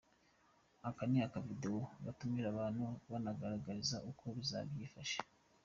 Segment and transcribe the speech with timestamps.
[0.87, 5.19] Aka ni akavidewo gatumira abantu kanabagaragariza uko bizaba byifashe.